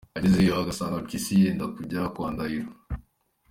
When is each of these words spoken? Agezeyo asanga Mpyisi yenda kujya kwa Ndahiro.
Agezeyo 0.17 0.51
asanga 0.71 1.01
Mpyisi 1.03 1.33
yenda 1.41 1.65
kujya 1.75 2.01
kwa 2.13 2.27
Ndahiro. 2.33 2.69